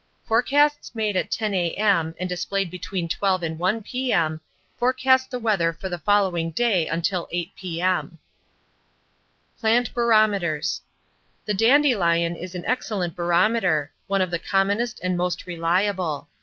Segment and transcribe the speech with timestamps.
[0.23, 4.41] Forecasts made at 10 A.M., and displayed between 12 and 1 P.M.,
[4.75, 8.17] forecast the weather for the following day until 8 P.M.
[9.57, 10.81] FORECASTING THE WEATHER 245 Plant Barometers
[11.45, 16.27] The dandelion is an excellent barometer, one of the commonest and most reliable.